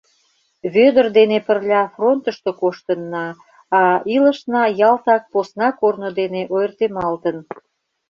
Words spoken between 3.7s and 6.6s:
а илышна ялтак посна корно дене